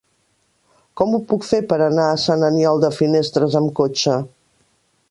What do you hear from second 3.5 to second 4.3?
amb cotxe?